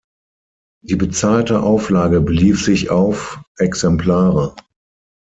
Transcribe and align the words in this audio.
Die 0.83 0.95
bezahlte 0.95 1.61
Auflage 1.61 2.21
belief 2.21 2.65
sich 2.65 2.89
auf 2.89 3.37
Exemplare. 3.59 4.55